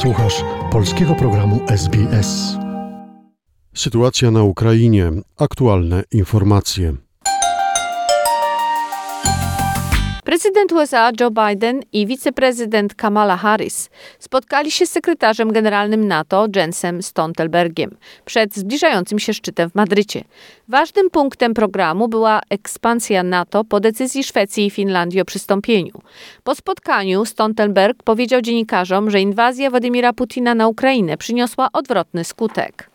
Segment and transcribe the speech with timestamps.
[0.00, 2.56] Słuchasz polskiego programu SBS.
[3.74, 5.12] Sytuacja na Ukrainie.
[5.36, 7.09] Aktualne informacje.
[10.30, 17.02] Prezydent USA Joe Biden i wiceprezydent Kamala Harris spotkali się z sekretarzem generalnym NATO Jensem
[17.02, 20.24] Stoltenbergiem przed zbliżającym się szczytem w Madrycie.
[20.68, 26.02] Ważnym punktem programu była ekspansja NATO po decyzji Szwecji i Finlandii o przystąpieniu.
[26.44, 32.89] Po spotkaniu Stoltenberg powiedział dziennikarzom, że inwazja Władimira Putina na Ukrainę przyniosła odwrotny skutek.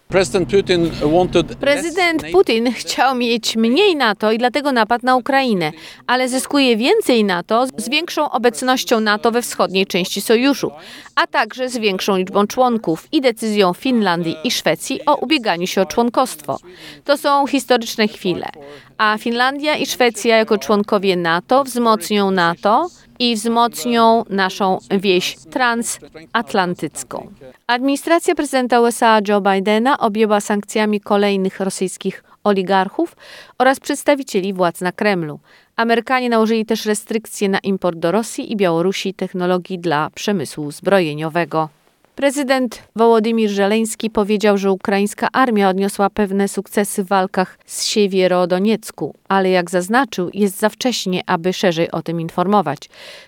[1.60, 5.72] Prezydent Putin chciał mieć mniej NATO i dlatego napadł na Ukrainę,
[6.08, 10.72] ale zyskuje więcej NATO z większą obecnością NATO we wschodniej części sojuszu,
[11.16, 15.86] a także z większą liczbą członków i decyzją Finlandii i Szwecji o ubieganiu się o
[15.86, 16.58] członkostwo.
[17.04, 18.50] To są historyczne chwile,
[18.98, 22.88] a Finlandia i Szwecja jako członkowie NATO wzmocnią NATO
[23.20, 27.28] i wzmocnią naszą wieś transatlantycką.
[27.68, 33.16] Administracja prezydenta USA Joe Bidena objęła sankcjami kolejnych rosyjskich oligarchów
[33.58, 35.40] oraz przedstawicieli władz na Kremlu.
[35.76, 41.70] Amerykanie nałożyli też restrykcje na import do Rosji i Białorusi technologii dla przemysłu zbrojeniowego.
[42.16, 49.50] Prezydent Wołodymir Żeleński powiedział, że ukraińska armia odniosła pewne sukcesy w walkach z Siewierodoniecku, ale
[49.50, 52.80] jak zaznaczył, jest za wcześnie, aby szerzej o tym informować.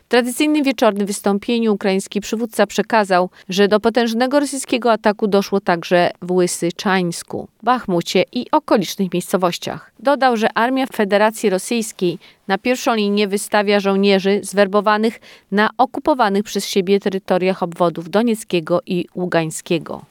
[0.06, 6.32] W tradycyjnym wieczornym wystąpieniu ukraiński przywódca przekazał, że do potężnego rosyjskiego ataku doszło także w
[6.32, 9.92] Łysyczańsku, Bachmucie i okolicznych miejscowościach.
[10.00, 15.20] Dodał, że armia Federacji Rosyjskiej na pierwszą linię wystawia żołnierzy zwerbowanych
[15.52, 20.02] na okupowanych przez siebie terytoriach obwodów Donieckiego i Ługańskiego.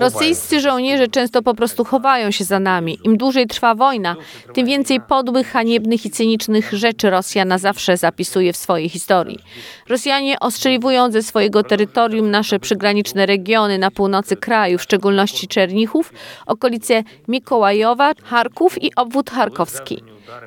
[0.00, 2.98] Rosyjscy żołnierze często po prostu chowają się za nami.
[3.04, 4.16] Im dłużej trwa wojna,
[4.54, 9.38] tym więcej podłych, haniebnych i cynicznych rzeczy Rosja na zawsze zapisuje w swojej historii.
[9.88, 16.12] Rosjanie ostrzeliwują ze swojego terytorium nasze przygraniczne regiony na północy kraju, w szczególności Czernichów,
[16.46, 20.02] okolice Mikołajowa, Charków i obwód charkowski.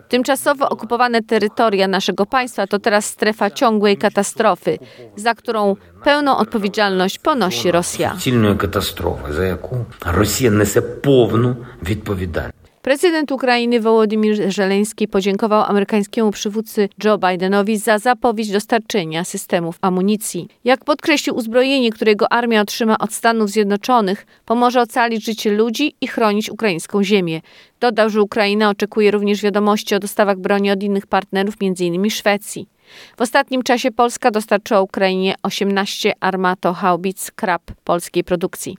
[0.07, 4.77] Tymczasowo okupowane terytoria naszego państwa to teraz strefa ciągłej katastrofy,
[5.15, 8.15] za którą pełną odpowiedzialność ponosi Rosja.
[8.19, 12.62] Silną katastrofę, za jaką Rosja niesie pełną odpowiedzialność.
[12.83, 20.47] Prezydent Ukrainy Wołodymyr Żeleński podziękował amerykańskiemu przywódcy Joe Bidenowi za zapowiedź dostarczenia systemów amunicji.
[20.63, 26.49] Jak podkreślił, uzbrojenie, którego armia otrzyma od Stanów Zjednoczonych, pomoże ocalić życie ludzi i chronić
[26.49, 27.41] ukraińską ziemię.
[27.79, 32.09] Dodał, że Ukraina oczekuje również wiadomości o dostawach broni od innych partnerów, m.in.
[32.09, 32.72] Szwecji.
[33.17, 38.77] W ostatnim czasie Polska dostarczyła Ukrainie 18 armato-haubic krab polskiej produkcji.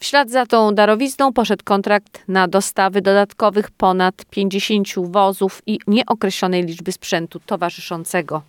[0.00, 6.64] W ślad za tą darowizną poszedł kontrakt na dostawy dodatkowych ponad 50 wozów i nieokreślonej
[6.64, 8.42] liczby sprzętu towarzyszącego.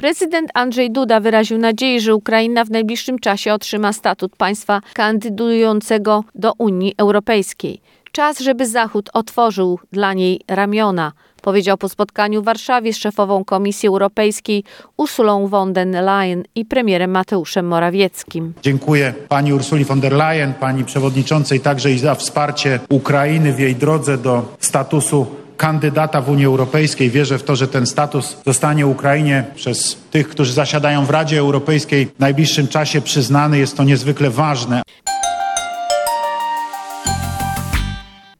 [0.00, 6.52] Prezydent Andrzej Duda wyraził nadzieję, że Ukraina w najbliższym czasie otrzyma statut państwa kandydującego do
[6.58, 7.80] Unii Europejskiej.
[8.12, 11.12] Czas, żeby Zachód otworzył dla niej ramiona,
[11.42, 14.64] powiedział po spotkaniu w Warszawie z szefową Komisji Europejskiej
[14.96, 18.52] Ursulą von der Leyen i premierem Mateuszem Morawieckim.
[18.62, 23.76] Dziękuję pani Ursuli von der Leyen, pani przewodniczącej, także i za wsparcie Ukrainy w jej
[23.76, 27.10] drodze do statusu kandydata w Unii Europejskiej.
[27.10, 32.06] Wierzę w to, że ten status zostanie Ukrainie przez tych, którzy zasiadają w Radzie Europejskiej
[32.06, 33.58] w najbliższym czasie przyznany.
[33.58, 34.82] Jest to niezwykle ważne.